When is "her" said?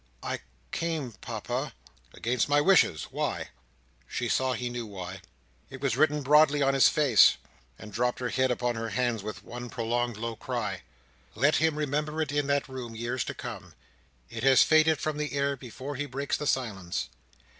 8.17-8.29, 8.73-8.89